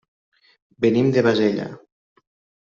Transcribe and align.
Venim 0.85 1.11
de 1.17 1.23
Bassella. 1.27 1.69